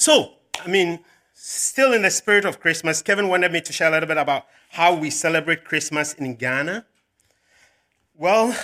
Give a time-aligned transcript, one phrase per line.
[0.00, 1.00] So, I mean,
[1.34, 4.46] still in the spirit of Christmas, Kevin wanted me to share a little bit about
[4.70, 6.86] how we celebrate Christmas in Ghana.
[8.16, 8.56] Well,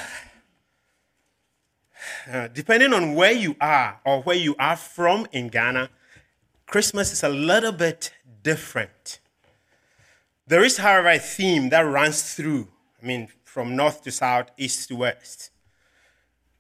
[2.33, 5.91] uh, depending on where you are or where you are from in Ghana,
[6.65, 9.21] Christmas is a little bit different.
[10.47, 12.69] There is, however, a theme that runs through,
[13.03, 15.51] I mean, from north to south, east to west.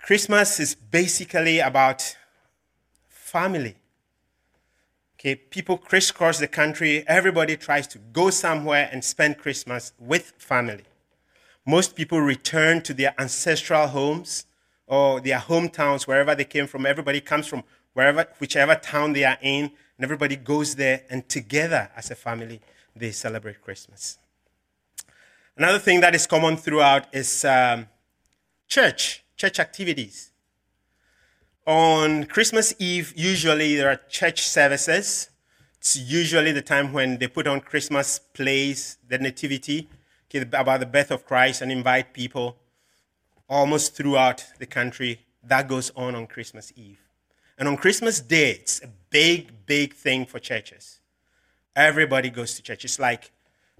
[0.03, 2.15] Christmas is basically about
[3.09, 3.77] family.
[5.27, 7.03] Okay, people crisscross the country.
[7.09, 10.85] Everybody tries to go somewhere and spend Christmas with family.
[11.67, 14.47] Most people return to their ancestral homes
[14.87, 16.87] or their hometowns, wherever they came from.
[16.87, 21.91] Everybody comes from wherever, whichever town they are in, and everybody goes there, and together
[21.97, 22.61] as a family,
[22.95, 24.21] they celebrate Christmas.
[25.57, 27.89] Another thing that is common throughout is um,
[28.69, 30.31] church, church activities.
[31.67, 35.31] On Christmas Eve, usually there are church services.
[35.79, 39.89] It's usually the time when they put on Christmas plays, the Nativity,
[40.53, 42.57] about the birth of Christ, and invite people
[43.49, 45.23] almost throughout the country.
[45.43, 47.01] That goes on on Christmas Eve.
[47.59, 51.01] And on Christmas Day, it's a big, big thing for churches.
[51.75, 52.85] Everybody goes to church.
[52.85, 53.33] It's like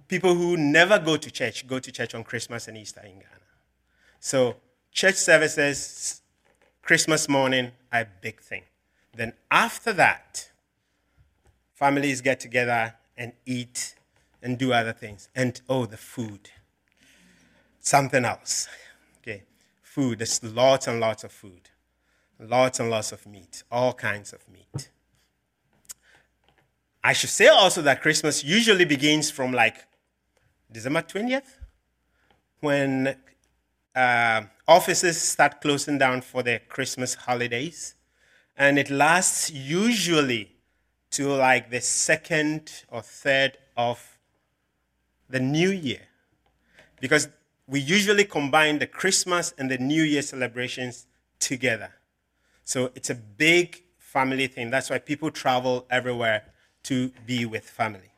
[0.09, 3.47] people who never go to church go to church on Christmas and Easter in Ghana.
[4.19, 4.57] So,
[4.91, 6.23] church services,
[6.87, 8.63] Christmas morning a big thing.
[9.13, 10.53] Then after that,
[11.75, 13.97] families get together and eat
[14.41, 15.29] and do other things.
[15.35, 16.51] And oh, the food.
[17.81, 18.69] Something else.
[19.19, 19.43] Okay.
[19.83, 20.21] Food.
[20.21, 21.71] There's lots and lots of food.
[22.39, 23.65] Lots and lots of meat.
[23.69, 24.91] All kinds of meat.
[27.03, 29.87] I should say also that Christmas usually begins from like
[30.71, 31.59] December 20th
[32.61, 33.17] when
[33.97, 37.95] uh, offices start closing down for the Christmas holidays,
[38.57, 40.53] and it lasts usually
[41.13, 44.19] to like the second or third of
[45.29, 46.03] the new year.
[47.01, 47.29] Because
[47.67, 51.07] we usually combine the Christmas and the New Year celebrations
[51.41, 51.93] together.
[52.65, 54.71] So it's a big family thing.
[54.71, 56.45] That's why people travel everywhere
[56.85, 58.13] to be with family.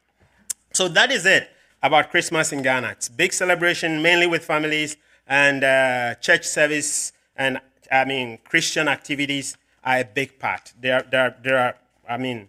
[0.73, 1.49] So that is it
[1.83, 2.89] about Christmas in Ghana.
[2.89, 4.97] It's big celebration, mainly with families
[5.29, 7.61] and uh, church service and
[7.93, 10.73] I mean Christian activities are a big part.
[10.81, 11.77] There, there, there are,
[12.09, 12.49] I mean,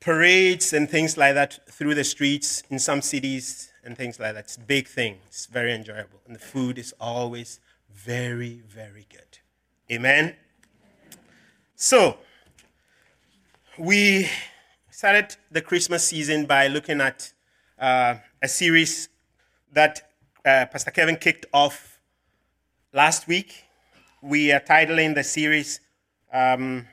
[0.00, 4.44] parades and things like that through the streets in some cities and things like that.
[4.44, 5.18] It's a big thing.
[5.26, 7.60] It's very enjoyable, and the food is always
[7.92, 9.38] very, very good.
[9.90, 10.34] Amen.
[11.76, 12.18] So
[13.78, 14.28] we
[14.90, 17.32] started the Christmas season by looking at
[17.78, 19.08] uh, a series
[19.72, 20.09] that
[20.44, 21.98] uh, Pastor Kevin kicked off
[22.92, 23.64] last week.
[24.22, 25.80] We are titling the series
[26.32, 26.86] um,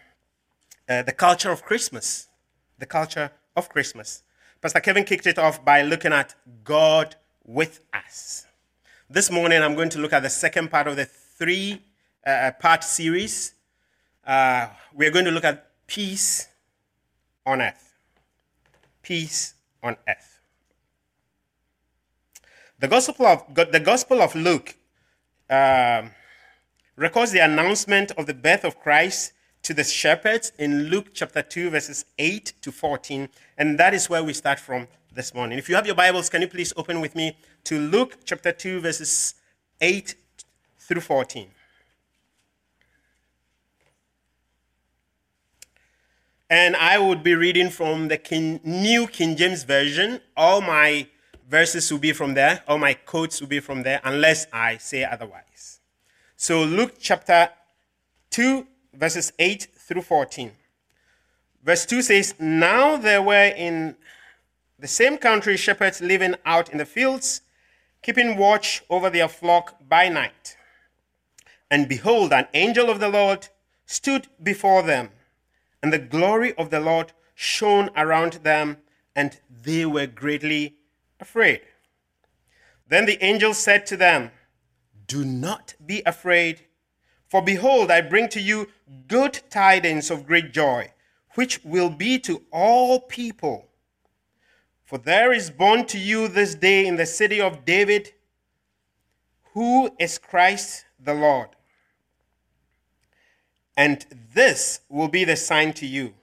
[0.90, 2.28] uh, The Culture of Christmas.
[2.80, 4.24] The Culture of Christmas.
[4.62, 7.16] Pastor Kevin kicked it off by looking at God
[7.46, 8.46] with us.
[9.10, 11.82] This morning, I'm going to look at the second part of the three
[12.26, 13.54] uh, part series.
[14.26, 16.48] Uh, we're going to look at peace
[17.46, 17.94] on earth.
[19.02, 20.37] Peace on earth.
[22.80, 24.76] The Gospel of, the Gospel of Luke
[25.50, 26.04] uh,
[26.96, 29.34] records the announcement of the birth of Christ
[29.64, 33.30] to the shepherds in Luke chapter 2, verses 8 to 14.
[33.58, 35.58] And that is where we start from this morning.
[35.58, 38.82] If you have your Bibles, can you please open with me to Luke chapter 2,
[38.82, 39.34] verses
[39.82, 40.14] 8
[40.78, 41.50] through 14.
[46.48, 50.22] And I would be reading from the King, New King James Version.
[50.38, 51.08] All my
[51.48, 55.04] verses will be from there, all my quotes will be from there, unless I say
[55.04, 55.80] otherwise.
[56.36, 57.50] So, Luke chapter
[58.32, 60.52] 2, verses 8 through 14.
[61.64, 63.96] Verse 2 says, Now there were in
[64.80, 67.42] the same country shepherds living out in the fields,
[68.04, 70.56] keeping watch over their flock by night.
[71.72, 73.48] And behold, an angel of the Lord
[73.86, 75.10] stood before them,
[75.82, 78.78] and the glory of the Lord shone around them,
[79.16, 80.76] and they were greatly
[81.20, 81.62] afraid.
[82.88, 84.32] Then the angel said to them,
[85.08, 86.62] Do not be afraid,
[87.28, 88.68] for behold, I bring to you
[89.08, 90.92] good tidings of great joy,
[91.36, 93.68] which will be to all people.
[94.86, 98.14] For there is born to you this day in the city of David,
[99.54, 101.50] who is Christ the Lord.
[103.76, 106.14] And this will be the sign to you.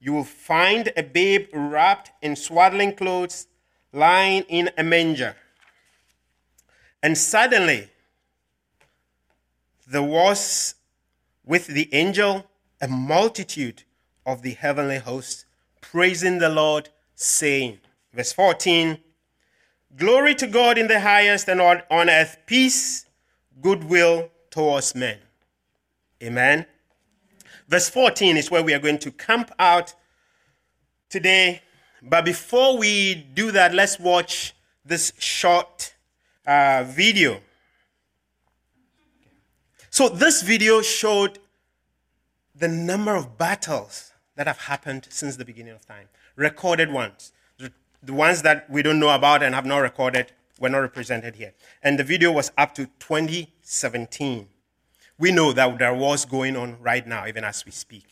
[0.00, 3.46] You will find a babe wrapped in swaddling clothes
[3.92, 5.36] lying in a manger.
[7.02, 7.88] And suddenly,
[9.86, 10.74] there was
[11.44, 12.46] with the angel
[12.80, 13.82] a multitude
[14.26, 15.46] of the heavenly host,
[15.80, 17.78] praising the Lord, saying,
[18.12, 18.98] verse 14,
[19.96, 23.06] Glory to God in the highest and on, on earth, peace,
[23.60, 25.18] goodwill towards men.
[26.22, 26.66] Amen.
[27.68, 29.94] Verse 14 is where we are going to camp out
[31.08, 31.62] today.
[32.02, 34.54] But before we do that, let's watch
[34.84, 35.94] this short
[36.46, 37.40] uh, video.
[39.90, 41.38] So, this video showed
[42.54, 47.32] the number of battles that have happened since the beginning of time, recorded ones.
[48.00, 51.52] The ones that we don't know about and have not recorded were not represented here.
[51.82, 54.48] And the video was up to 2017.
[55.18, 58.06] We know that there was going on right now, even as we speak.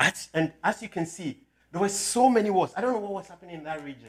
[0.00, 1.38] As, and as you can see,
[1.72, 2.72] there were so many wars.
[2.76, 4.08] I don't know what was happening in that region.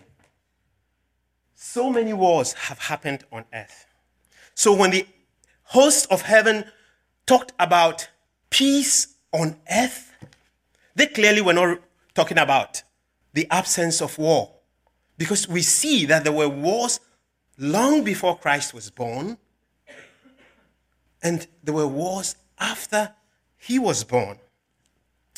[1.55, 3.85] So many wars have happened on earth.
[4.55, 5.07] So when the
[5.63, 6.65] host of heaven
[7.25, 8.09] talked about
[8.49, 10.11] peace on earth,
[10.95, 11.79] they clearly were not
[12.15, 12.83] talking about
[13.33, 14.51] the absence of war.
[15.17, 16.99] Because we see that there were wars
[17.57, 19.37] long before Christ was born,
[21.21, 23.13] and there were wars after
[23.57, 24.39] he was born.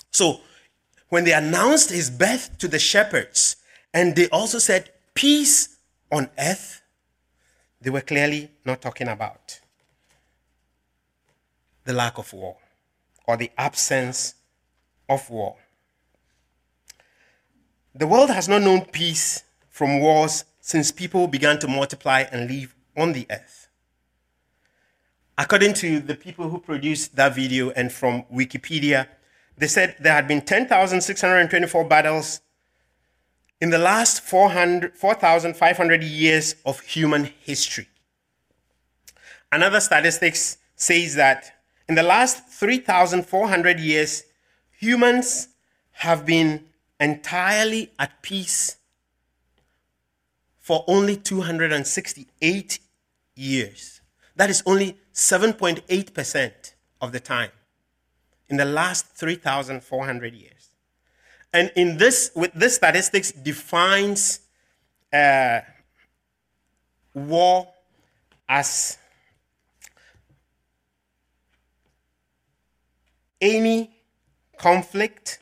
[0.09, 0.39] So,
[1.13, 3.57] when they announced his birth to the shepherds,
[3.93, 5.77] and they also said, Peace
[6.11, 6.81] on earth,
[7.79, 9.59] they were clearly not talking about
[11.85, 12.57] the lack of war
[13.27, 14.33] or the absence
[15.07, 15.55] of war.
[17.93, 22.73] The world has not known peace from wars since people began to multiply and live
[22.97, 23.67] on the earth.
[25.37, 29.09] According to the people who produced that video and from Wikipedia,
[29.57, 32.41] they said there had been 10,624 battles
[33.61, 37.87] in the last 4,500 years of human history.
[39.51, 41.53] Another statistics says that
[41.87, 44.23] in the last 3,400 years,
[44.71, 45.49] humans
[45.91, 46.65] have been
[46.99, 48.77] entirely at peace
[50.59, 52.79] for only 268
[53.35, 54.01] years.
[54.35, 57.51] That is only 7.8% of the time
[58.53, 60.69] in the last 3,400 years.
[61.53, 64.41] And in this, with this statistics defines
[65.11, 65.61] uh,
[67.15, 67.73] war
[68.47, 68.99] as
[73.41, 73.89] any
[74.59, 75.39] conflict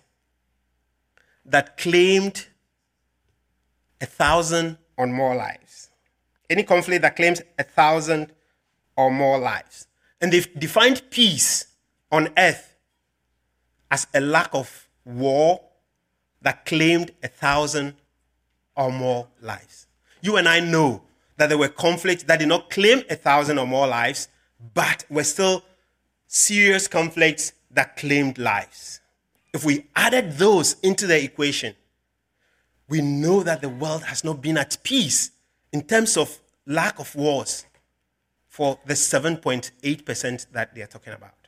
[1.44, 2.48] that claimed
[4.00, 5.90] a thousand or more lives.
[6.50, 8.32] Any conflict that claims a thousand
[8.96, 9.88] or more lives.
[10.22, 11.66] And they've defined peace
[12.10, 12.71] on earth
[13.92, 15.62] as a lack of war
[16.42, 17.94] that claimed a thousand
[18.76, 19.86] or more lives.
[20.22, 21.04] You and I know
[21.38, 24.30] that there were conflicts that did not claim a thousand or more lives,
[24.74, 25.64] but were still
[26.28, 29.02] serious conflicts that claimed lives.
[29.54, 31.76] If we added those into the equation,
[32.88, 35.32] we know that the world has not been at peace
[35.74, 37.66] in terms of lack of wars
[38.48, 41.41] for the 7.8% that they are talking about.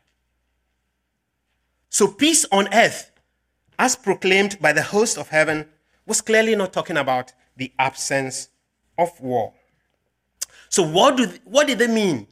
[1.94, 3.12] So, peace on earth,
[3.78, 5.68] as proclaimed by the host of heaven,
[6.08, 8.50] was clearly not talking about the absence
[8.98, 9.54] of war.
[10.70, 12.26] So, what, do, what did they mean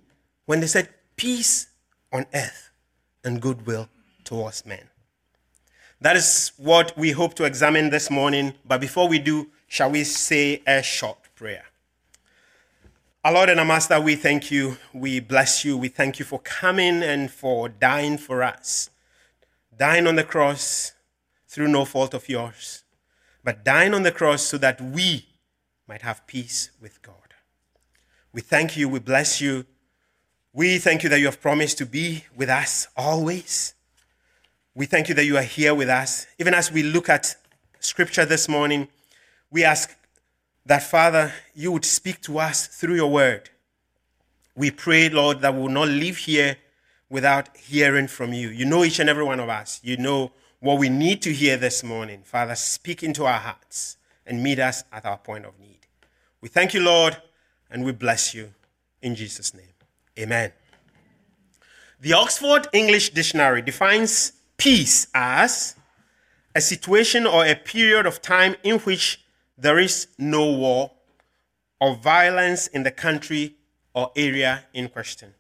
[0.48, 1.68] when they said peace
[2.12, 2.72] on earth
[3.24, 3.88] and goodwill
[4.24, 4.90] towards men?
[6.02, 8.56] That is what we hope to examine this morning.
[8.66, 11.66] But before we do, shall we say a short prayer?
[13.24, 14.78] Our Lord and our Master, we thank you.
[14.92, 15.78] We bless you.
[15.78, 18.90] We thank you for coming and for dying for us.
[19.82, 20.92] Dying on the cross
[21.48, 22.84] through no fault of yours,
[23.44, 25.26] but dying on the cross so that we
[25.88, 27.16] might have peace with God.
[28.32, 28.88] We thank you.
[28.88, 29.66] We bless you.
[30.54, 33.74] We thank you that you have promised to be with us always.
[34.76, 36.28] We thank you that you are here with us.
[36.38, 37.36] Even as we look at
[37.80, 38.88] scripture this morning,
[39.50, 39.98] we ask
[40.64, 43.50] that, Father, you would speak to us through your word.
[44.56, 46.58] We pray, Lord, that we will not leave here
[47.12, 48.48] without hearing from you.
[48.48, 49.82] You know each and every one of us.
[49.84, 52.22] You know what we need to hear this morning.
[52.24, 55.80] Father, speak into our hearts and meet us at our point of need.
[56.40, 57.18] We thank you, Lord,
[57.70, 58.54] and we bless you.
[59.02, 59.74] In Jesus' name,
[60.18, 60.54] amen.
[62.00, 65.76] The Oxford English Dictionary defines peace as
[66.56, 69.22] a situation or a period of time in which
[69.58, 70.92] there is no war
[71.82, 73.56] or violence in the country
[73.94, 75.34] or area in question.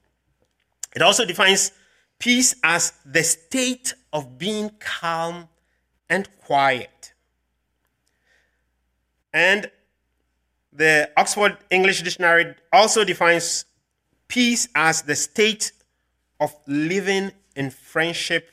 [0.95, 1.71] It also defines
[2.19, 5.47] peace as the state of being calm
[6.09, 7.13] and quiet.
[9.33, 9.71] And
[10.73, 13.65] the Oxford English Dictionary also defines
[14.27, 15.71] peace as the state
[16.39, 18.49] of living in friendship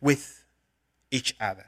[0.00, 0.44] with
[1.10, 1.66] each other.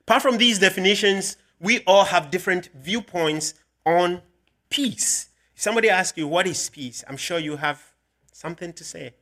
[0.00, 4.22] Apart from these definitions, we all have different viewpoints on
[4.68, 5.28] peace.
[5.56, 7.02] Somebody asks you, What is peace?
[7.08, 7.82] I'm sure you have
[8.30, 9.14] something to say.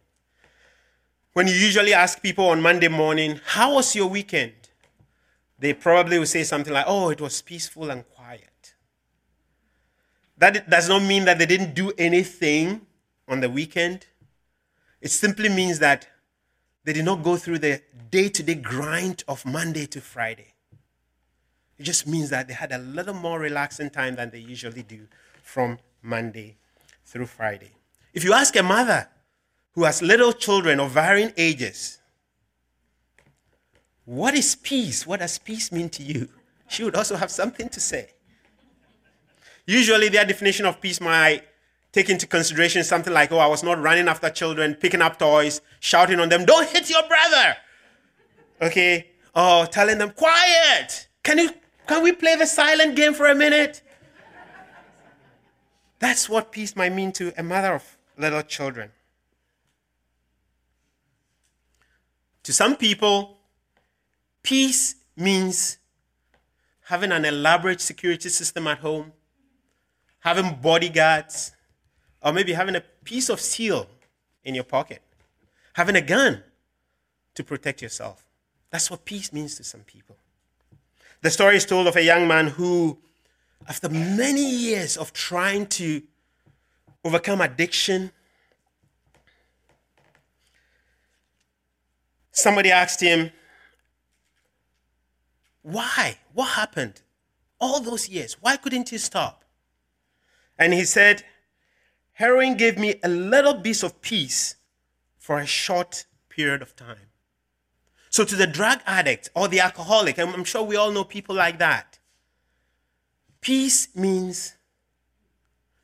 [1.33, 4.53] When you usually ask people on Monday morning, How was your weekend?
[5.61, 8.75] They probably will say something like, Oh, it was peaceful and quiet.
[10.37, 12.85] That does not mean that they didn't do anything
[13.29, 14.07] on the weekend.
[15.01, 16.09] It simply means that
[16.83, 20.55] they did not go through the day to day grind of Monday to Friday.
[21.79, 25.07] It just means that they had a little more relaxing time than they usually do
[25.43, 26.57] from Monday
[27.05, 27.73] through Friday.
[28.13, 29.09] If you ask a mother
[29.73, 31.99] who has little children of varying ages,
[34.05, 35.07] what is peace?
[35.07, 36.29] What does peace mean to you?
[36.69, 38.11] She would also have something to say.
[39.67, 41.43] Usually, their definition of peace might
[41.91, 45.61] take into consideration something like, oh, I was not running after children, picking up toys,
[45.81, 47.57] shouting on them, don't hit your brother.
[48.61, 49.11] Okay?
[49.35, 51.09] Oh, telling them, quiet.
[51.23, 51.51] Can you
[51.87, 53.83] can we play the silent game for a minute?
[56.05, 58.91] That's what peace might mean to a mother of little children.
[62.43, 63.39] To some people,
[64.43, 65.79] peace means
[66.83, 69.15] having an elaborate security system at home,
[70.21, 71.53] having bodyguards,
[72.21, 73.87] or maybe having a piece of steel
[74.45, 75.01] in your pocket,
[75.73, 76.43] having a gun
[77.35, 78.27] to protect yourself.
[78.69, 80.19] That's what peace means to some people.
[81.23, 82.99] The story is told of a young man who,
[83.69, 86.03] after many years of trying to
[87.05, 88.11] overcome addiction,
[92.33, 93.31] somebody asked him,
[95.63, 96.19] Why?
[96.33, 97.01] What happened?
[97.61, 99.45] All those years, why couldn't you stop?
[100.59, 101.25] And he said,
[102.13, 104.57] Heroin gave me a little piece of peace
[105.19, 107.09] for a short period of time.
[108.11, 111.59] So, to the drug addict or the alcoholic, I'm sure we all know people like
[111.59, 111.99] that,
[113.45, 114.55] peace means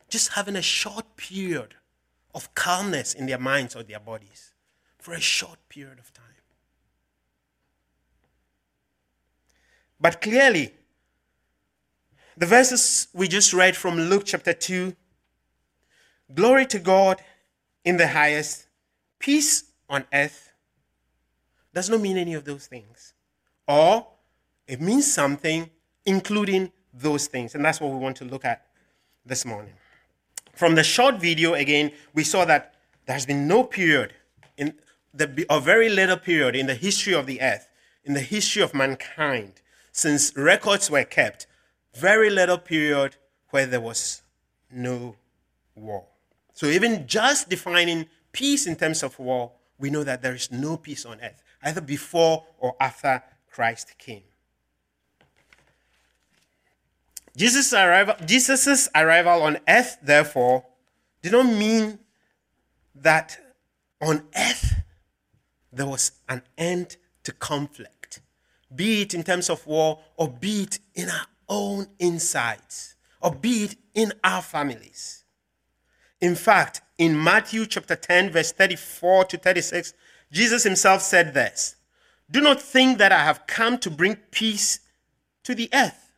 [0.08, 1.74] just having a short period
[2.34, 4.54] of calmness in their minds or their bodies
[4.98, 6.24] for a short period of time.
[10.00, 10.72] But clearly,
[12.34, 14.96] the verses we just read from Luke chapter 2
[16.34, 17.20] glory to God
[17.84, 18.68] in the highest,
[19.18, 20.52] peace on earth
[21.74, 23.12] does not mean any of those things.
[23.68, 24.06] Or
[24.66, 25.68] it means something
[26.06, 27.54] including those things.
[27.54, 28.66] And that's what we want to look at
[29.24, 29.74] this morning.
[30.54, 32.74] From the short video, again, we saw that
[33.06, 34.12] there's been no period,
[34.56, 34.74] in
[35.14, 37.68] the, a very little period in the history of the earth,
[38.04, 39.54] in the history of mankind,
[39.92, 41.46] since records were kept,
[41.94, 43.16] very little period
[43.50, 44.22] where there was
[44.70, 45.16] no
[45.74, 46.04] war.
[46.52, 50.76] So even just defining peace in terms of war, we know that there is no
[50.76, 54.22] peace on earth either before or after Christ came.
[57.36, 60.64] Jesus' arrival, Jesus's arrival on earth, therefore,
[61.22, 61.98] did not mean
[62.94, 63.38] that
[64.00, 64.74] on earth
[65.72, 68.20] there was an end to conflict,
[68.74, 73.64] be it in terms of war or be it in our own insides or be
[73.64, 75.24] it in our families.
[76.20, 79.94] In fact, in Matthew chapter 10, verse 34 to 36,
[80.32, 81.76] Jesus himself said this
[82.30, 84.80] Do not think that I have come to bring peace
[85.44, 86.09] to the earth.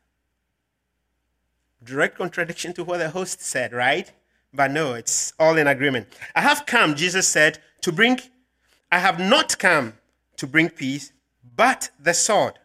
[1.85, 4.11] Direct contradiction to what the host said, right?
[4.53, 6.09] But no, it's all in agreement.
[6.35, 8.21] I have come, Jesus said, to bring,
[8.91, 9.95] I have not come
[10.37, 11.12] to bring peace,
[11.57, 12.59] but the sword.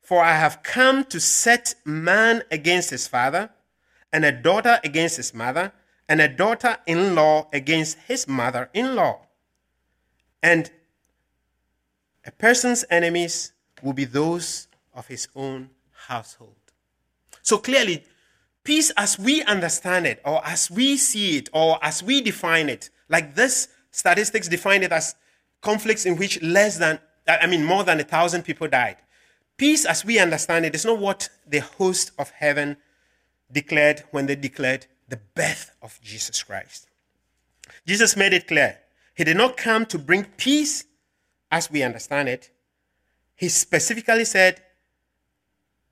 [0.00, 3.50] For I have come to set man against his father,
[4.12, 5.72] and a daughter against his mother,
[6.08, 9.20] and a daughter in law against his mother in law.
[10.42, 10.70] And
[12.26, 13.52] a person's enemies
[13.82, 15.70] will be those of his own
[16.08, 16.56] household.
[17.42, 18.04] So clearly,
[18.64, 22.90] peace as we understand it, or as we see it, or as we define it,
[23.08, 25.14] like this statistics define it as
[25.60, 28.96] conflicts in which less than, I mean, more than a thousand people died.
[29.56, 32.76] Peace as we understand it is not what the host of heaven
[33.50, 36.88] declared when they declared the birth of Jesus Christ.
[37.86, 38.78] Jesus made it clear.
[39.14, 40.84] He did not come to bring peace,
[41.50, 42.50] as we understand it,
[43.36, 44.62] he specifically said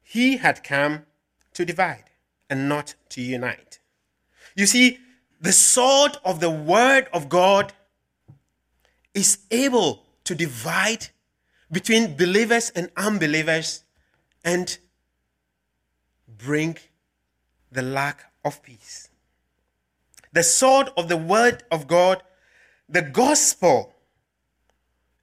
[0.03, 1.05] he had come
[1.53, 2.10] to divide
[2.51, 3.79] and not to unite.
[4.55, 4.99] You see,
[5.41, 7.73] the sword of the Word of God
[9.15, 11.09] is able to divide
[11.73, 13.85] between believers and unbelievers
[14.45, 14.77] and
[16.29, 16.77] bring
[17.73, 19.09] the lack of peace.
[20.33, 22.23] The sword of the Word of God,
[22.89, 23.95] the gospel,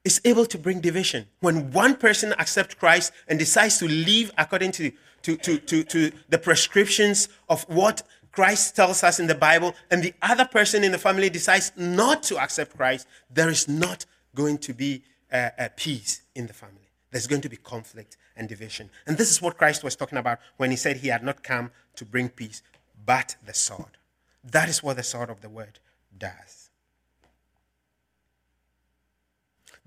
[0.08, 1.28] is able to bring division.
[1.42, 4.92] When one person accepts Christ and decides to live according to,
[5.24, 10.02] to, to, to, to the prescriptions of what Christ tells us in the Bible, and
[10.02, 14.58] the other person in the family decides not to accept Christ, there is not going
[14.60, 16.90] to be a, a peace in the family.
[17.12, 18.90] There's going to be conflict and division.
[19.06, 21.72] And this is what Christ was talking about when he said he had not come
[21.96, 22.62] to bring peace,
[23.06, 23.98] but the sword.
[24.44, 25.80] That is what the sword of the word
[26.18, 26.67] does.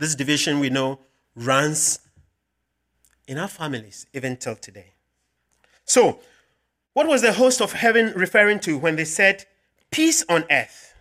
[0.01, 0.99] This division we know
[1.37, 2.01] runs
[3.29, 4.95] in our families even till today.
[5.85, 6.21] So,
[6.95, 9.45] what was the host of heaven referring to when they said
[9.91, 10.95] peace on earth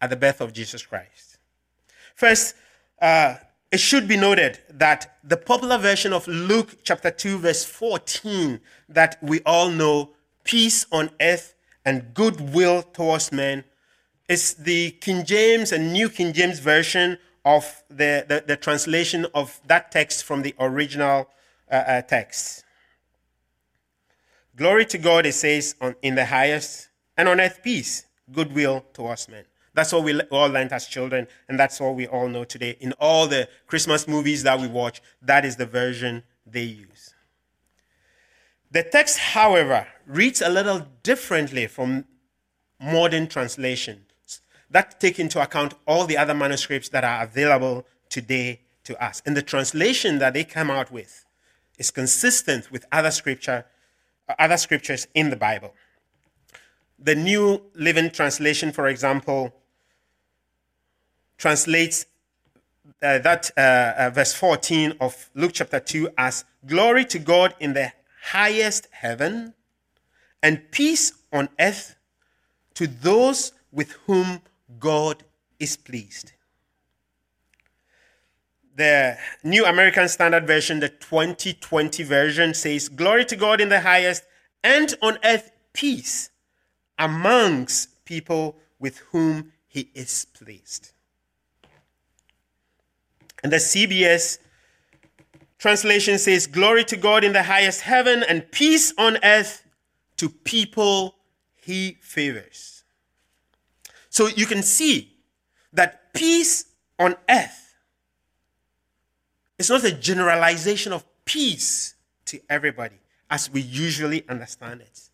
[0.00, 1.38] at the birth of Jesus Christ?
[2.16, 2.56] First,
[3.00, 3.36] uh,
[3.70, 9.18] it should be noted that the popular version of Luke chapter 2, verse 14, that
[9.22, 10.10] we all know,
[10.42, 11.54] peace on earth
[11.84, 13.62] and goodwill towards men,
[14.28, 19.60] is the King James and New King James version of the, the, the translation of
[19.68, 21.28] that text from the original
[21.70, 22.64] uh, uh, text.
[24.56, 29.28] Glory to God, it says, on, in the highest, and on earth peace, goodwill towards
[29.28, 29.44] men.
[29.74, 32.76] That's what we all learned as children, and that's what we all know today.
[32.80, 37.14] In all the Christmas movies that we watch, that is the version they use.
[38.72, 42.06] The text, however, reads a little differently from
[42.80, 44.05] modern translation
[44.70, 49.22] that take into account all the other manuscripts that are available today to us.
[49.24, 51.24] And the translation that they come out with
[51.78, 53.66] is consistent with other scripture,
[54.38, 55.74] other scriptures in the Bible.
[56.98, 59.54] The New Living Translation, for example,
[61.36, 62.06] translates
[63.02, 67.74] uh, that uh, uh, verse 14 of Luke chapter 2 as glory to God in
[67.74, 67.92] the
[68.22, 69.54] highest heaven
[70.42, 71.96] and peace on earth
[72.74, 74.40] to those with whom
[74.78, 75.22] God
[75.58, 76.32] is pleased.
[78.74, 84.24] The New American Standard Version, the 2020 version, says, Glory to God in the highest,
[84.62, 86.30] and on earth peace
[86.98, 90.92] amongst people with whom he is pleased.
[93.42, 94.38] And the CSB
[95.58, 99.64] translation says, Glory to God in the highest heaven and peace on earth
[100.16, 101.14] to people
[101.54, 102.75] he favors.
[104.16, 105.12] So you can see
[105.74, 106.64] that peace
[106.98, 107.74] on earth
[109.58, 112.96] is not a generalization of peace to everybody
[113.28, 115.10] as we usually understand it,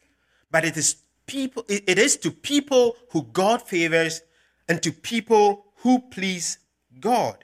[0.52, 4.22] but it is people it is to people who God favors
[4.68, 6.58] and to people who please
[7.00, 7.38] God.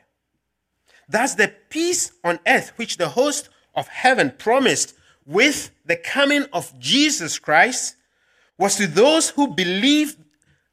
[1.08, 4.94] That's the peace on earth which the host of heaven promised
[5.26, 7.96] with the coming of Jesus Christ
[8.58, 10.16] was to those who believe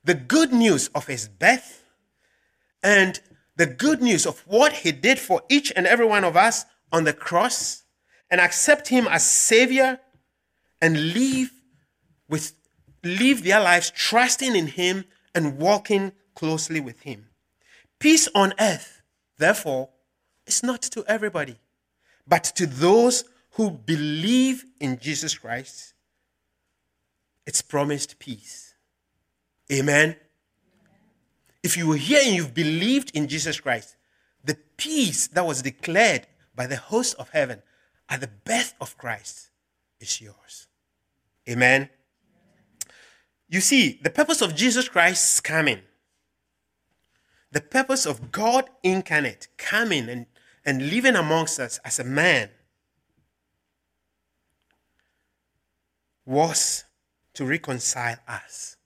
[0.06, 1.84] the good news of his birth
[2.84, 3.20] and
[3.58, 7.04] the good news of what he did for each and every one of us on
[7.04, 7.84] the cross
[8.30, 10.00] and accept him as savior
[10.82, 11.52] and live
[12.30, 12.54] with
[13.04, 17.28] live their lives trusting in him and walking closely with him.
[18.00, 19.02] Peace on earth,
[19.38, 19.90] therefore,
[20.46, 21.58] is not to everybody,
[22.28, 25.94] but to those who believe in Jesus Christ.
[27.46, 28.65] It's promised peace.
[29.72, 30.16] Amen.
[31.64, 33.96] If you were here and you've believed in Jesus Christ,
[34.44, 37.64] the peace that was declared by the host of heaven
[38.08, 39.50] at the birth of Christ
[40.00, 40.68] is yours.
[41.50, 41.90] Amen.
[43.50, 45.80] You see, the purpose of Jesus Christ's coming,
[47.52, 50.26] the purpose of God incarnate coming and,
[50.66, 52.50] and living amongst us as a man
[56.26, 56.84] was
[57.34, 58.78] to reconcile us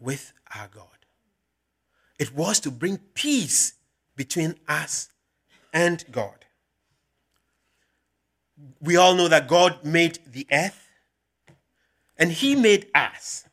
[0.00, 0.84] with our God.
[2.18, 3.74] It was to bring peace
[4.16, 5.08] between us
[5.72, 6.44] and God.
[8.80, 10.88] We all know that God made the earth
[12.18, 13.44] and He made us.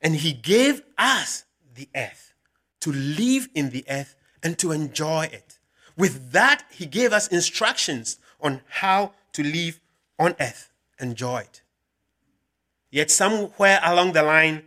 [0.00, 2.34] And He gave us the earth
[2.80, 5.58] to live in the earth and to enjoy it.
[5.96, 9.80] With that, He gave us instructions on how to live
[10.18, 11.62] on earth, enjoy it.
[12.90, 14.62] Yet, somewhere along the line,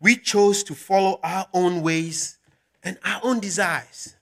[0.00, 2.38] we chose to follow our own ways
[2.82, 4.14] and our own desires.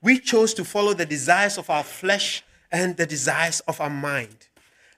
[0.00, 4.48] We chose to follow the desires of our flesh and the desires of our mind.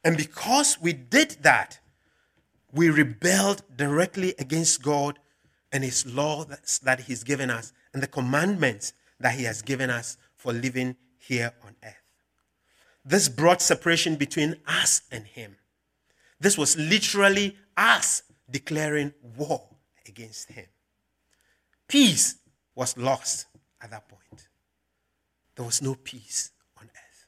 [0.02, 1.78] And because we did that,
[2.72, 5.18] we rebelled directly against God
[5.72, 10.16] and His law that He's given us and the commandments that He has given us
[10.36, 11.94] for living here on earth.
[13.04, 15.56] This brought separation between us and Him.
[16.40, 19.73] This was literally us declaring war
[20.14, 20.66] against him.
[21.88, 22.36] Peace
[22.74, 23.46] was lost
[23.80, 24.48] at that point.
[25.56, 26.50] there was no peace
[26.80, 27.26] on earth.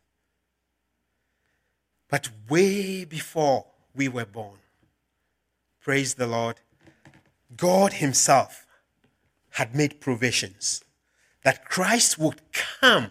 [2.08, 4.58] But way before we were born,
[5.80, 6.56] praise the Lord,
[7.56, 8.66] God Himself
[9.50, 10.82] had made provisions
[11.42, 13.10] that Christ would come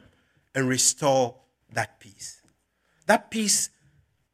[0.54, 1.36] and restore
[1.72, 2.42] that peace.
[3.08, 3.70] That peace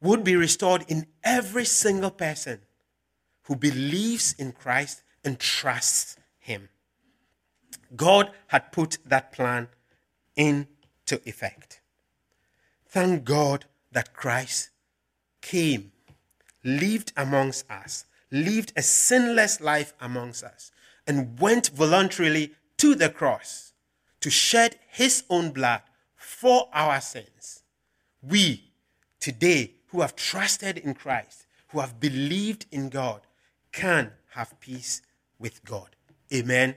[0.00, 2.60] would be restored in every single person
[3.44, 6.68] who believes in Christ and trust Him.
[7.94, 9.68] God had put that plan
[10.36, 11.80] into effect.
[12.88, 14.70] Thank God that Christ
[15.40, 15.92] came,
[16.64, 20.70] lived amongst us, lived a sinless life amongst us,
[21.06, 23.72] and went voluntarily to the cross
[24.20, 25.82] to shed his own blood
[26.16, 27.62] for our sins.
[28.22, 28.72] We,
[29.20, 33.22] today, who have trusted in Christ, who have believed in God,
[33.72, 35.02] can have peace
[35.42, 35.88] with God.
[36.32, 36.74] Amen.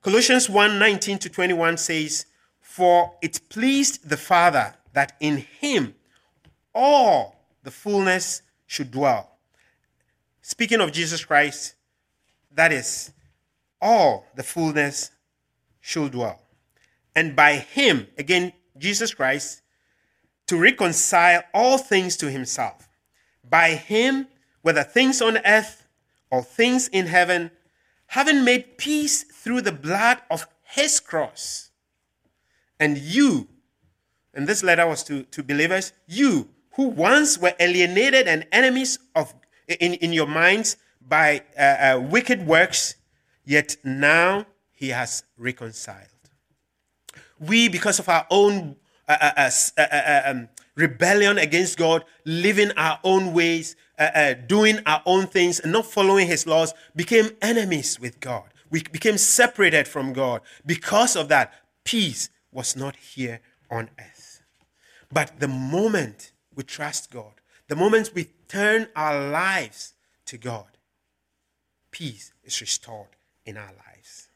[0.00, 2.26] Colossians 1 19 to 21 says,
[2.60, 5.94] For it pleased the Father that in him
[6.74, 9.38] all the fullness should dwell.
[10.40, 11.74] Speaking of Jesus Christ,
[12.52, 13.12] that is,
[13.82, 15.10] all the fullness
[15.80, 16.40] should dwell.
[17.14, 19.62] And by him, again, Jesus Christ,
[20.46, 22.88] to reconcile all things to himself.
[23.48, 24.28] By him,
[24.62, 25.85] whether things on earth
[26.30, 27.50] or things in heaven,
[28.08, 31.70] having made peace through the blood of his cross.
[32.78, 33.48] And you,
[34.34, 39.34] and this letter was to, to believers, you who once were alienated and enemies of
[39.66, 42.96] in, in your minds by uh, uh, wicked works,
[43.44, 46.08] yet now he has reconciled.
[47.38, 48.76] We, because of our own
[49.08, 54.78] uh, uh, uh, uh um, rebellion against God, living our own ways, Uh, uh, doing
[54.84, 58.44] our own things, and not following his laws, became enemies with God.
[58.70, 60.42] We became separated from God.
[60.66, 64.42] Because of that, peace was not here on earth.
[65.10, 69.94] But the moment we trust God, the moment we turn our lives
[70.26, 70.66] to God,
[71.90, 73.08] peace is restored
[73.46, 74.28] in our lives.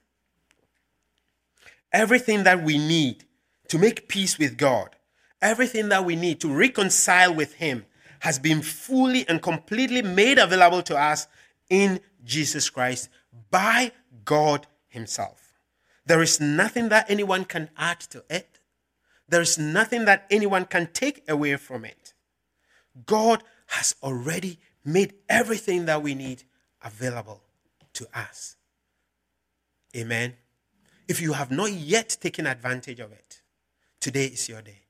[1.92, 3.25] Everything that we need
[3.68, 4.96] to make peace with God,
[5.42, 7.85] everything that we need to reconcile with Him,
[8.21, 11.27] has been fully and completely made available to us
[11.69, 13.09] in Jesus Christ
[13.51, 13.93] by
[14.25, 15.53] God Himself.
[16.07, 18.61] There is nothing that anyone can add to it.
[19.29, 22.15] There is nothing that anyone can take away from it.
[23.07, 26.43] God has already made everything that we need
[26.83, 27.41] available
[27.93, 28.57] to us.
[29.97, 30.35] Amen.
[31.09, 33.43] If you have not yet taken advantage of it,
[34.01, 34.81] today is your day.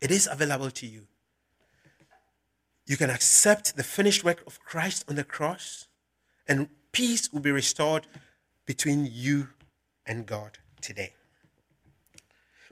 [0.00, 1.06] It is available to you.
[2.86, 5.88] You can accept the finished work of Christ on the cross,
[6.46, 8.06] and peace will be restored
[8.66, 9.48] between you
[10.06, 11.14] and God today.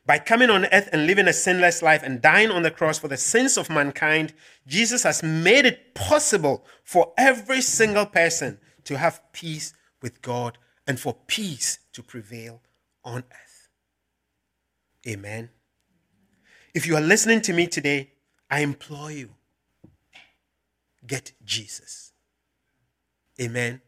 [0.04, 3.08] By coming on earth and living a sinless life and dying on the cross for
[3.08, 4.34] the sins of mankind,
[4.66, 9.72] Jesus has made it possible for every single person to have peace
[10.02, 12.60] with God and for peace to prevail
[13.04, 13.68] on earth.
[15.06, 15.50] Amen.
[16.74, 18.10] If you are listening to me today,
[18.50, 19.30] I implore you
[21.06, 22.12] get Jesus.
[23.40, 23.80] Amen.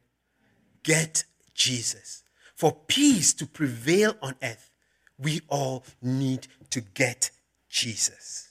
[0.83, 1.25] Get
[1.55, 2.25] Jesus.
[2.55, 4.71] For peace to prevail on earth,
[5.19, 7.31] we all need to get
[7.69, 8.51] Jesus.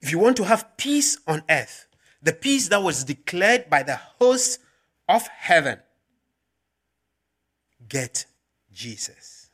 [0.00, 1.86] If you want to have peace on earth,
[2.22, 4.60] the peace that was declared by the host
[5.08, 5.78] of heaven,
[7.88, 8.26] get
[8.72, 9.50] Jesus.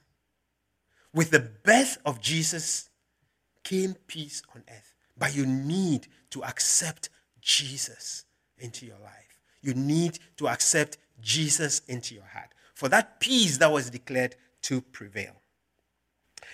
[1.12, 2.88] With the birth of Jesus
[3.62, 7.08] came peace on earth, but you need to accept
[7.44, 8.24] Jesus
[8.58, 9.40] into your life.
[9.60, 14.80] You need to accept Jesus into your heart for that peace that was declared to
[14.80, 15.34] prevail.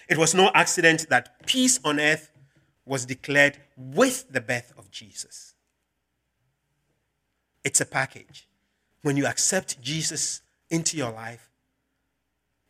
[0.09, 2.31] It was no accident that peace on earth
[2.85, 5.55] was declared with the birth of Jesus.
[7.63, 8.49] It's a package.
[9.03, 11.51] When you accept Jesus into your life,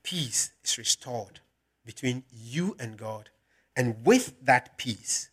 [0.02, 1.40] peace is restored
[1.84, 3.30] between you and God.
[3.74, 5.30] And with that peace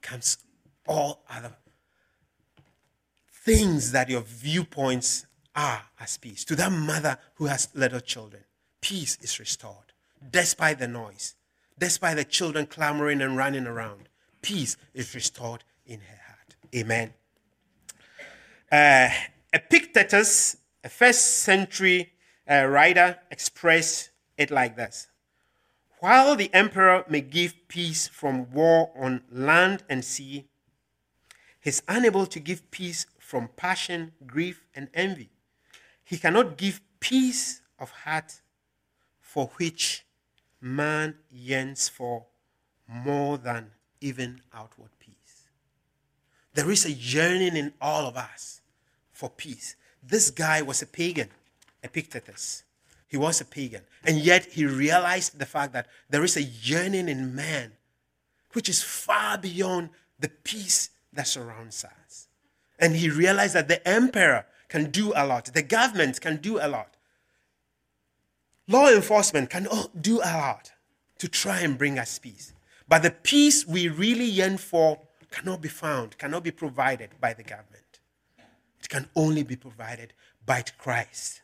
[0.00, 0.38] comes
[0.86, 1.56] all other
[3.30, 6.44] things that your viewpoints are as peace.
[6.44, 8.44] To that mother who has little children,
[8.80, 9.92] peace is restored
[10.30, 11.34] despite the noise,
[11.78, 14.08] despite the children clamoring and running around.
[14.42, 16.56] Peace is restored in her heart.
[16.74, 17.14] Amen.
[18.70, 19.08] Uh,
[19.52, 22.12] Epictetus, a first century
[22.50, 25.08] uh, writer, expressed it like this
[26.00, 30.48] While the emperor may give peace from war on land and sea,
[31.66, 35.30] he's unable to give peace from passion, grief, and envy.
[36.04, 38.40] He cannot give peace of heart
[39.20, 40.06] for which
[40.60, 42.26] man yearns for
[42.88, 45.48] more than even outward peace.
[46.54, 48.60] There is a yearning in all of us
[49.12, 49.74] for peace.
[50.00, 51.30] This guy was a pagan,
[51.82, 52.62] Epictetus.
[53.08, 53.82] He was a pagan.
[54.04, 57.72] And yet he realized the fact that there is a yearning in man
[58.52, 62.28] which is far beyond the peace that surrounds us.
[62.78, 66.68] And he realized that the emperor can do a lot, the government can do a
[66.68, 66.96] lot,
[68.68, 70.72] law enforcement can oh, do a lot
[71.18, 72.52] to try and bring us peace.
[72.88, 74.98] But the peace we really yearn for
[75.30, 78.00] cannot be found, cannot be provided by the government.
[78.80, 80.12] It can only be provided
[80.44, 81.42] by Christ.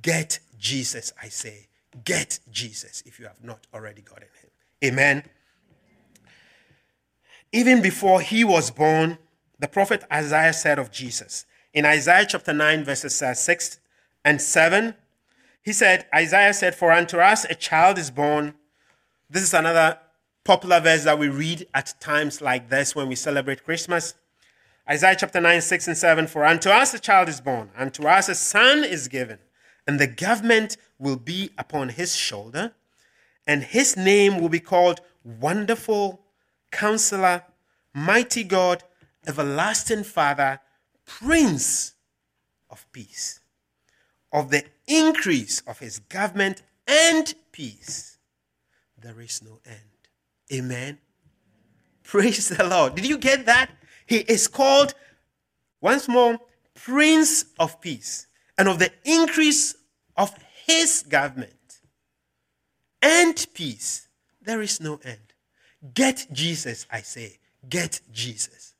[0.00, 1.66] Get Jesus, I say.
[2.04, 4.50] Get Jesus if you have not already gotten him.
[4.84, 5.24] Amen.
[7.52, 9.18] Even before he was born,
[9.58, 13.78] the prophet Isaiah said of Jesus in Isaiah chapter 9, verses uh, 6
[14.24, 14.94] and 7,
[15.62, 18.54] he said, Isaiah said, For unto us a child is born.
[19.28, 19.98] This is another
[20.42, 24.14] popular verse that we read at times like this when we celebrate Christmas.
[24.88, 28.28] Isaiah chapter 9, 6 and 7 For unto us a child is born, unto us
[28.28, 29.38] a son is given,
[29.86, 32.72] and the government will be upon his shoulder,
[33.46, 36.20] and his name will be called Wonderful
[36.70, 37.44] Counselor,
[37.94, 38.82] Mighty God,
[39.26, 40.60] Everlasting Father,
[41.04, 41.94] Prince
[42.70, 43.40] of Peace.
[44.32, 48.18] Of the increase of his government and peace,
[48.96, 49.78] there is no end.
[50.52, 50.98] Amen.
[52.04, 52.94] Praise the Lord.
[52.94, 53.70] Did you get that?
[54.06, 54.94] He is called,
[55.80, 56.38] once more,
[56.74, 59.74] Prince of Peace and of the increase
[60.16, 60.34] of
[60.66, 61.80] his government
[63.02, 64.08] and peace.
[64.40, 65.29] There is no end.
[65.94, 67.38] Get Jesus, I say.
[67.68, 68.74] Get Jesus.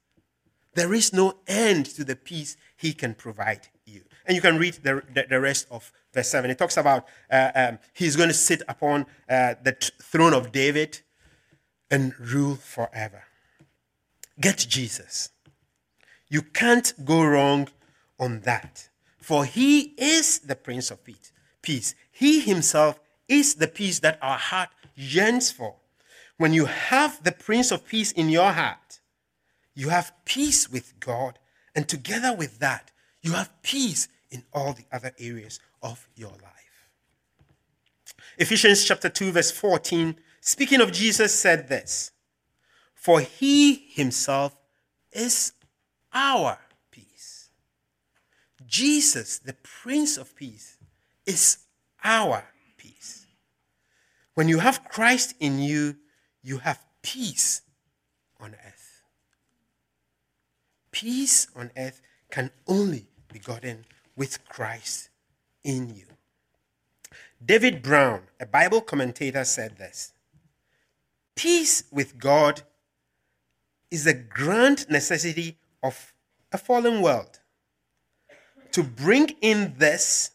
[0.75, 4.03] There is no end to the peace he can provide you.
[4.27, 6.51] And you can read the, the, the rest of verse 7.
[6.51, 10.53] It talks about uh, um, he's going to sit upon uh, the t- throne of
[10.53, 11.01] David
[11.91, 13.25] and rule forever.
[14.41, 15.31] Get Jesus.
[16.29, 17.69] You can't go wrong
[18.19, 18.89] on that.
[19.19, 21.33] For he is the Prince of Peace.
[21.61, 21.95] Peace.
[22.11, 25.77] He himself is the peace that our heart yearns for.
[26.41, 29.01] When you have the Prince of Peace in your heart,
[29.75, 31.39] you have peace with God,
[31.75, 36.89] and together with that, you have peace in all the other areas of your life.
[38.39, 42.11] Ephesians chapter 2, verse 14 speaking of Jesus, said this
[42.95, 44.57] For he himself
[45.13, 45.53] is
[46.11, 46.59] our
[46.91, 47.51] peace.
[48.67, 50.79] Jesus, the Prince of Peace,
[51.27, 51.59] is
[52.03, 52.45] our
[52.79, 53.27] peace.
[54.33, 55.97] When you have Christ in you,
[56.43, 57.63] you have peace
[58.41, 59.03] on earth.
[60.91, 62.01] Peace on earth
[62.31, 63.85] can only be gotten
[64.17, 65.11] with Christ
[65.65, 66.07] in you.
[67.45, 70.13] David Brown, a Bible commentator, said this
[71.35, 72.63] Peace with God
[73.91, 76.13] is a grand necessity of
[76.53, 77.41] a fallen world.
[78.73, 80.31] To bring in this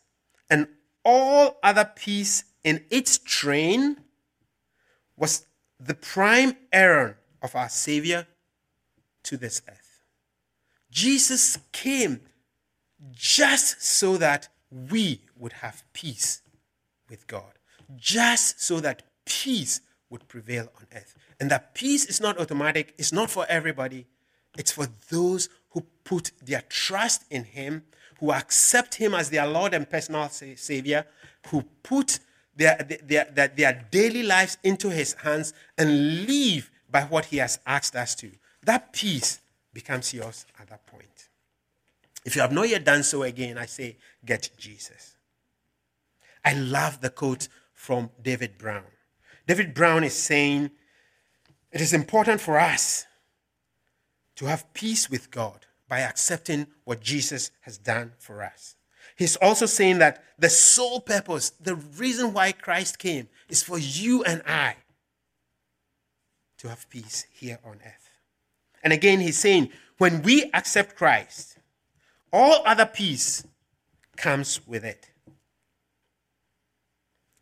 [0.50, 0.68] and
[1.04, 3.98] all other peace in its train
[5.15, 5.46] was
[5.79, 8.27] the prime errand of our Savior
[9.23, 10.03] to this earth.
[10.91, 12.21] Jesus came
[13.11, 16.41] just so that we would have peace
[17.09, 17.59] with God,
[17.95, 21.15] just so that peace would prevail on earth.
[21.39, 24.07] And that peace is not automatic, it's not for everybody,
[24.57, 27.83] it's for those who put their trust in Him,
[28.19, 31.05] who accept Him as their Lord and personal Savior,
[31.47, 32.19] who put
[32.56, 37.60] their, their, their, their daily lives into His hands and live by what He has
[37.65, 38.32] asked us to.
[38.63, 39.39] That peace
[39.74, 41.30] becomes yours at that point.
[42.26, 45.15] If you have not yet done so again, I say, get Jesus.
[46.44, 48.84] I love the quote from David Brown.
[49.48, 50.72] David Brown is saying
[51.72, 53.06] it is important for us
[54.38, 58.76] to have peace with God by accepting what Jesus has done for us.
[59.15, 64.23] He's also saying that the sole purpose, the reason why Christ came, is for you
[64.23, 64.75] and I
[66.58, 68.10] to have peace here on earth.
[68.84, 71.58] And again, he's saying when we accept Christ,
[72.32, 73.45] all other peace
[74.17, 75.10] comes with it.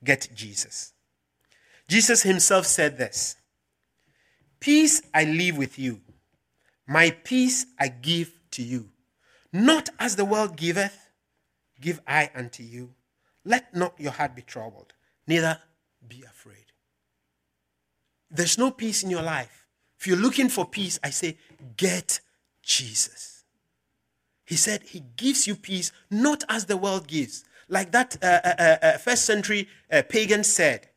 [0.03, 0.93] Get Jesus.
[1.87, 3.35] Jesus himself said this
[4.59, 6.01] Peace I leave with you,
[6.87, 8.89] my peace I give to you.
[9.51, 11.02] Not as the world giveth,
[11.83, 12.95] give I unto you.
[13.45, 14.93] Let not your heart be troubled,
[15.27, 15.59] neither
[16.07, 16.65] be afraid.
[18.31, 19.67] There's no peace in your life.
[19.99, 21.37] If you're looking for peace, I say,
[21.77, 22.19] get
[22.63, 23.43] Jesus.
[24.45, 27.45] He said he gives you peace not as the world gives.
[27.69, 30.89] Like that uh, uh, uh, uh first century uh, pagan said,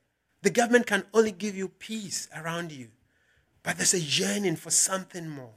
[0.42, 2.88] The government can only give you peace around you,
[3.62, 5.55] but there's a yearning for something more.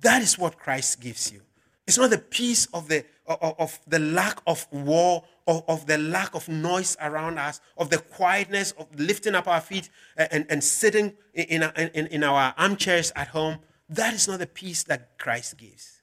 [0.00, 1.40] That is what Christ gives you.
[1.86, 3.04] It's not the peace of the,
[3.40, 7.98] of, the lack of war, of, of, the lack of noise around us, of the
[7.98, 13.28] quietness of lifting up our feet and, and sitting in, in, in our armchairs at
[13.28, 13.58] home.
[13.88, 16.02] That is not the peace that Christ gives.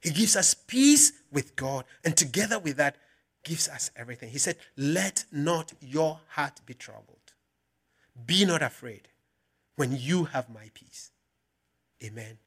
[0.00, 2.96] He gives us peace with God, and together with that,
[3.44, 4.30] gives us everything.
[4.30, 7.18] He said, Let not your heart be troubled.
[8.26, 9.08] Be not afraid
[9.76, 11.10] when you have my peace.
[12.04, 12.38] Amen.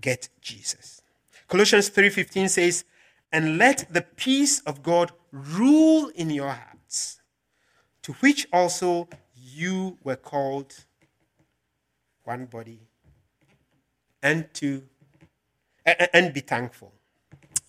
[0.00, 1.02] Get Jesus.
[1.52, 2.86] Colossians 3:15 says,
[3.30, 7.20] "And let the peace of God rule in your hearts,
[8.00, 10.86] to which also you were called
[12.22, 12.80] one body,
[14.22, 14.88] and to
[15.84, 16.94] and be thankful."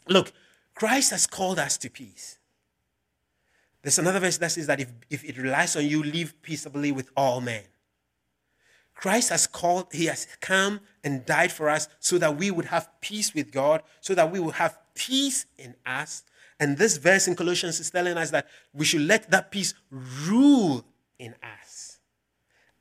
[0.08, 0.32] Look,
[0.74, 2.40] Christ has called us to peace.
[3.82, 7.10] There's another verse that says that if, if it relies on you, live peaceably with
[7.18, 7.66] all men.
[9.04, 12.88] Christ has called, He has come and died for us so that we would have
[13.02, 16.24] peace with God, so that we would have peace in us.
[16.58, 20.86] And this verse in Colossians is telling us that we should let that peace rule
[21.20, 22.00] in us.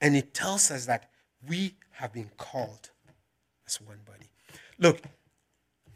[0.00, 1.10] And it tells us that
[1.48, 2.90] we have been called
[3.66, 4.30] as one body.
[4.78, 5.00] Look,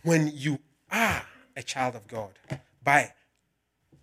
[0.03, 0.59] when you
[0.91, 1.25] are
[1.57, 2.33] a child of God,
[2.83, 3.13] by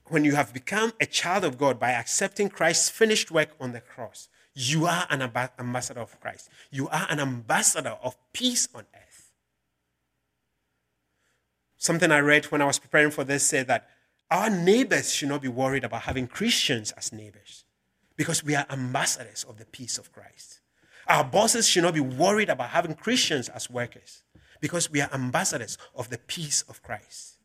[0.08, 3.82] when you have become a child of God by accepting Christ's finished work on the
[3.82, 6.50] cross, you are an ambassador of Christ.
[6.72, 9.32] You are an ambassador of peace on earth.
[11.78, 13.90] Something I read when I was preparing for this said that
[14.30, 17.66] our neighbors should not be worried about having Christians as neighbors
[18.16, 20.62] because we are ambassadors of the peace of Christ.
[21.08, 24.24] Our bosses should not be worried about having Christians as workers
[24.62, 27.38] because we are ambassadors of the peace of Christ.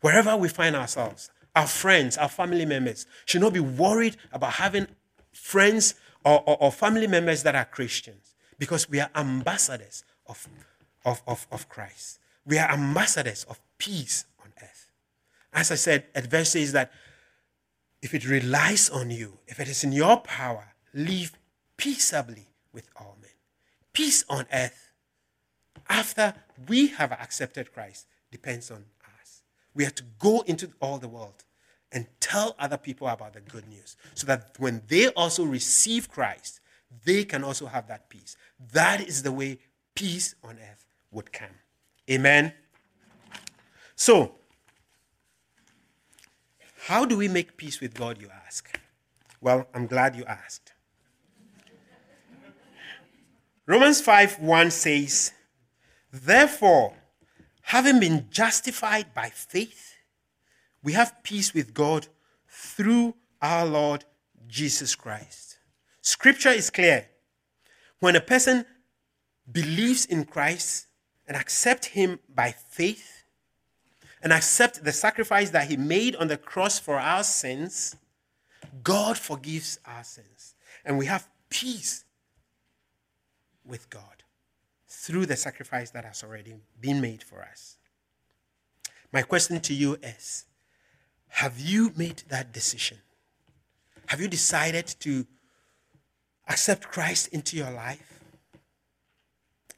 [0.00, 4.86] Wherever we find ourselves, our friends, our family members should not be worried about having
[5.36, 5.94] friends
[6.24, 10.48] or, or, or family members that are Christians because we are ambassadors of,
[11.04, 12.18] of, of, of Christ.
[12.44, 14.90] We are ambassadors of peace on earth.
[15.52, 16.90] As I said, at verse that
[18.02, 21.32] if it relies on you, if it is in your power, live
[21.76, 23.30] peaceably with all men.
[23.92, 24.92] Peace on earth,
[25.88, 26.34] after
[26.68, 28.84] we have accepted Christ, depends on
[29.20, 29.42] us.
[29.74, 31.44] We have to go into all the world
[31.96, 36.60] and tell other people about the good news so that when they also receive Christ,
[37.06, 38.36] they can also have that peace.
[38.74, 39.60] That is the way
[39.94, 41.56] peace on earth would come.
[42.10, 42.52] Amen.
[43.94, 44.34] So,
[46.84, 48.78] how do we make peace with God, you ask?
[49.40, 50.74] Well, I'm glad you asked.
[53.64, 55.32] Romans 5 1 says,
[56.12, 56.92] Therefore,
[57.62, 59.95] having been justified by faith,
[60.86, 62.06] we have peace with God
[62.48, 64.04] through our Lord
[64.46, 65.58] Jesus Christ.
[66.00, 67.08] Scripture is clear.
[67.98, 68.64] When a person
[69.50, 70.86] believes in Christ
[71.26, 73.24] and accepts him by faith
[74.22, 77.96] and accept the sacrifice that he made on the cross for our sins,
[78.84, 80.54] God forgives our sins.
[80.84, 82.04] And we have peace
[83.64, 84.22] with God
[84.86, 87.76] through the sacrifice that has already been made for us.
[89.12, 90.44] My question to you is
[91.36, 92.96] have you made that decision?
[94.06, 95.26] Have you decided to
[96.48, 98.20] accept Christ into your life?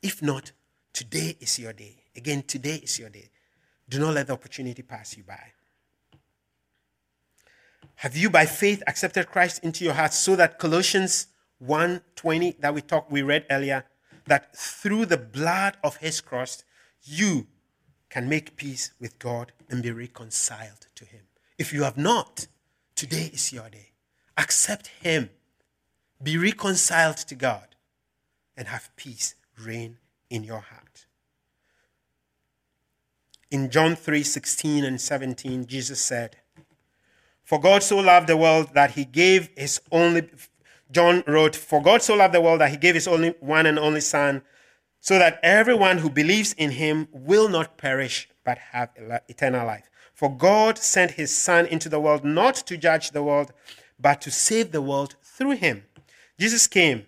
[0.00, 0.52] If not,
[0.92, 1.96] today is your day.
[2.14, 3.28] Again, today is your day.
[3.88, 5.42] Do not let the opportunity pass you by.
[7.96, 11.26] Have you by faith accepted Christ into your heart so that Colossians
[11.58, 13.84] 1:20 that we talked we read earlier
[14.26, 16.62] that through the blood of his cross
[17.02, 17.48] you
[18.10, 21.27] can make peace with God and be reconciled to him.
[21.58, 22.46] If you have not,
[22.94, 23.90] today is your day.
[24.36, 25.30] Accept Him.
[26.22, 27.74] Be reconciled to God
[28.56, 29.98] and have peace reign
[30.30, 31.06] in your heart.
[33.50, 36.36] In John 3 16 and 17, Jesus said,
[37.42, 40.28] For God so loved the world that he gave his only,
[40.90, 43.78] John wrote, For God so loved the world that he gave his only one and
[43.78, 44.42] only Son,
[45.00, 48.90] so that everyone who believes in him will not perish but have
[49.28, 49.88] eternal life.
[50.18, 53.52] For God sent his Son into the world not to judge the world,
[54.00, 55.84] but to save the world through him.
[56.40, 57.06] Jesus came,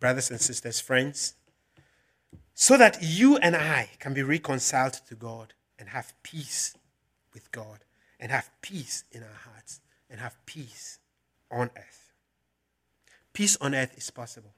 [0.00, 1.34] brothers and sisters, friends,
[2.54, 6.76] so that you and I can be reconciled to God and have peace
[7.32, 7.84] with God
[8.18, 10.98] and have peace in our hearts and have peace
[11.52, 12.10] on earth.
[13.32, 14.54] Peace on earth is possible.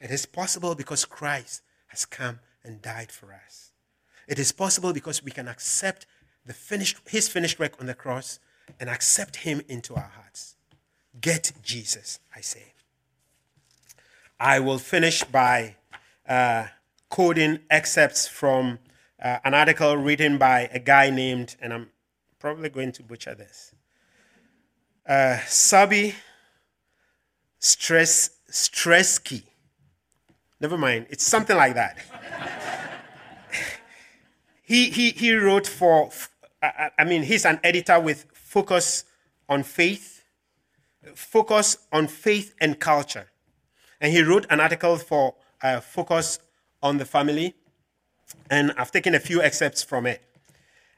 [0.00, 3.70] It is possible because Christ has come and died for us.
[4.26, 6.06] It is possible because we can accept
[6.46, 8.38] the finished, his finished work on the cross
[8.80, 10.56] and accept him into our hearts.
[11.20, 12.72] Get Jesus, I say.
[14.40, 15.76] I will finish by
[16.28, 16.66] uh,
[17.08, 18.78] quoting excerpts from
[19.22, 21.90] uh, an article written by a guy named, and I'm
[22.38, 23.72] probably going to butcher this,
[25.06, 26.14] uh, Sabi
[27.60, 29.44] Stress Stresky.
[30.60, 31.98] Never mind, it's something like that.
[34.62, 36.10] he, he, he wrote for,
[36.62, 39.04] I, I mean, he's an editor with Focus
[39.48, 40.22] on Faith,
[41.14, 43.28] Focus on Faith and Culture.
[44.00, 46.38] And he wrote an article for uh, Focus
[46.82, 47.54] on the Family.
[48.50, 50.22] And I've taken a few excerpts from it.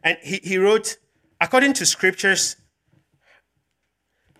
[0.02, 0.98] And he, he wrote,
[1.40, 2.56] according to scriptures,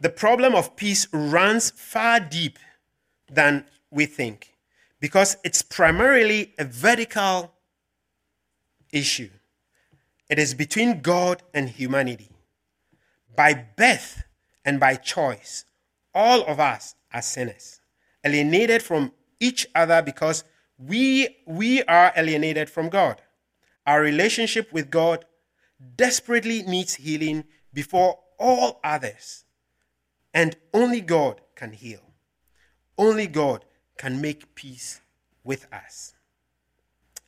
[0.00, 2.58] the problem of peace runs far deep
[3.30, 4.54] than we think
[5.00, 7.52] because it's primarily a vertical
[8.92, 9.30] issue.
[10.28, 12.30] It is between God and humanity.
[13.36, 14.24] By birth
[14.64, 15.64] and by choice,
[16.14, 17.80] all of us are sinners,
[18.24, 20.44] alienated from each other because
[20.78, 23.20] we, we are alienated from God.
[23.86, 25.24] Our relationship with God
[25.96, 29.44] desperately needs healing before all others.
[30.32, 32.00] And only God can heal.
[32.96, 33.64] Only God
[33.98, 35.00] can make peace
[35.44, 36.14] with us.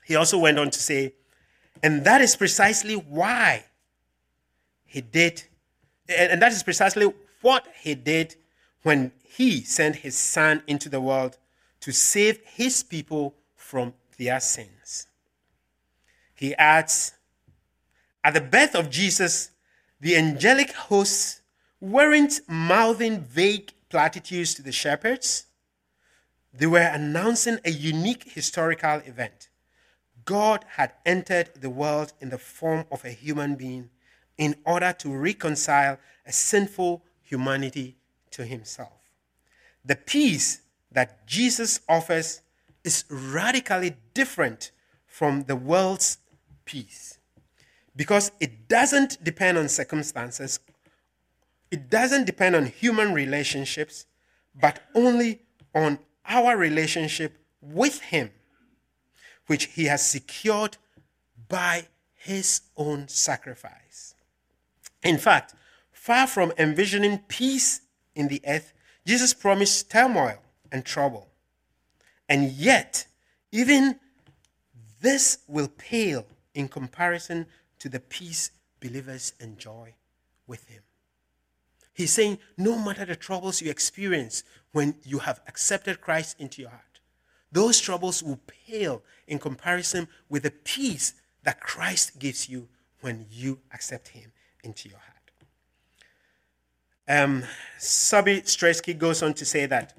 [0.05, 1.14] He also went on to say,
[1.83, 3.64] and that is precisely why
[4.85, 5.45] he did,
[6.09, 7.12] and that is precisely
[7.43, 8.37] what he did
[8.83, 11.39] when he sent his son into the world
[11.81, 15.07] to save his people from their sins.
[16.35, 17.12] He adds,
[18.22, 19.51] at the birth of Jesus,
[20.01, 21.43] the angelic hosts
[21.81, 25.47] weren't mouthing vague platitudes to the shepherds.
[26.53, 29.49] They were announcing a unique historical event.
[30.27, 33.89] God had entered the world in the form of a human being
[34.37, 37.97] in order to reconcile a sinful humanity
[38.33, 38.93] to himself.
[39.85, 40.61] The peace
[40.93, 42.43] that Jesus offers
[42.85, 44.72] is radically different
[45.07, 46.18] from the world's
[46.64, 47.18] peace
[47.95, 50.61] because it doesn't depend on circumstances,
[51.70, 54.07] it doesn't depend on human relationships,
[54.61, 55.43] but only
[55.74, 58.31] on our relationship with Him
[59.47, 60.76] which he has secured
[61.49, 64.14] by his own sacrifice.
[65.03, 65.55] In fact,
[65.92, 67.82] far from envisioning peace
[68.14, 68.72] in the earth,
[69.07, 70.38] Jesus promised turmoil
[70.72, 71.28] and trouble.
[72.28, 73.07] And yet,
[73.53, 74.01] even
[75.01, 77.47] this will pale in comparison
[77.78, 79.94] to the peace believers enjoy
[80.47, 80.82] with him.
[81.94, 84.42] He's saying, no matter the troubles you experience
[84.72, 86.95] when you have accepted Christ into your heart,
[87.53, 92.68] those troubles will pale in comparison with the peace that Christ gives you
[93.01, 94.32] when you accept Him
[94.64, 95.16] into your heart.
[97.09, 97.44] Um,
[97.78, 99.94] Sabi Stresky goes on to say that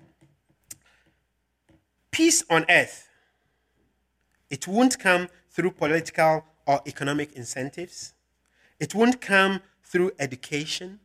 [2.11, 3.07] peace on earth,
[4.49, 8.13] it won't come through political or economic incentives.
[8.79, 10.99] It won't come through education.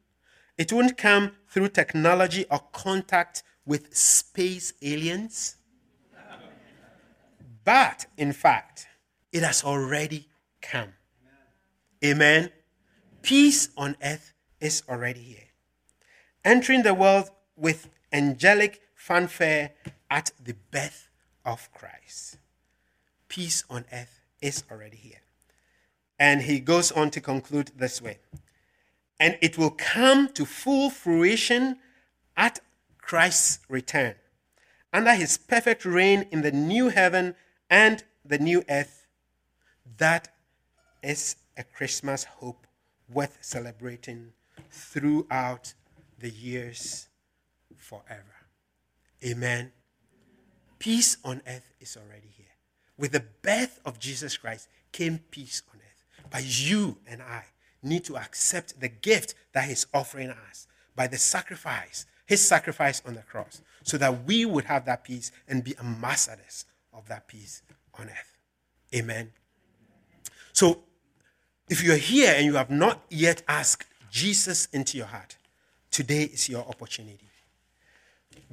[0.58, 5.56] It won't come through technology or contact with space aliens.
[7.64, 8.86] But in fact,
[9.32, 10.28] it has already
[10.60, 10.94] come.
[12.04, 12.50] Amen.
[13.22, 15.48] Peace on earth is already here.
[16.44, 19.70] Entering the world with angelic fanfare
[20.10, 21.08] at the birth
[21.44, 22.38] of Christ.
[23.28, 25.20] Peace on earth is already here.
[26.18, 28.18] And he goes on to conclude this way
[29.18, 31.78] And it will come to full fruition
[32.36, 32.60] at
[32.98, 34.14] Christ's return,
[34.92, 37.34] under his perfect reign in the new heaven
[37.72, 39.06] and the new earth,
[39.96, 40.28] that
[41.02, 42.66] is a Christmas hope
[43.10, 44.32] worth celebrating
[44.70, 45.72] throughout
[46.18, 47.08] the years
[47.74, 48.36] forever.
[49.24, 49.72] Amen.
[50.78, 52.44] Peace on earth is already here.
[52.98, 56.26] With the birth of Jesus Christ came peace on earth.
[56.30, 57.44] But you and I
[57.82, 63.14] need to accept the gift that He's offering us by the sacrifice, His sacrifice on
[63.14, 67.62] the cross, so that we would have that peace and be ambassadors of that peace
[67.98, 68.38] on earth.
[68.94, 69.30] Amen.
[70.52, 70.82] So,
[71.68, 75.36] if you're here and you have not yet asked Jesus into your heart,
[75.90, 77.30] today is your opportunity.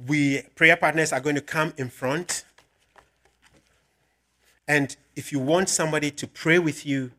[0.06, 2.44] We prayer partners are going to come in front.
[4.66, 7.10] And if you want somebody to pray with you,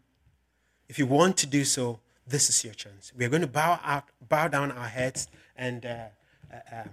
[0.90, 3.12] if you want to do so, this is your chance.
[3.16, 6.06] We are going to bow out, bow down our heads, and uh,
[6.52, 6.84] uh, uh,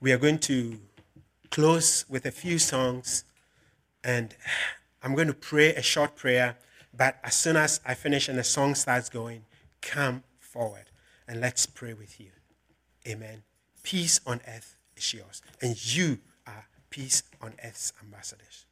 [0.00, 0.78] we are going to
[1.50, 3.24] close with a few songs.
[4.04, 4.36] And
[5.02, 6.56] I'm going to pray a short prayer,
[6.96, 9.46] but as soon as I finish and the song starts going,
[9.80, 10.90] come forward
[11.26, 12.30] and let's pray with you.
[13.08, 13.42] Amen.
[13.82, 15.42] peace on earth is yours.
[15.60, 18.66] And you are peace on earth's ambassadors.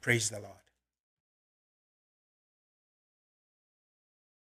[0.00, 0.67] Praise the Lord.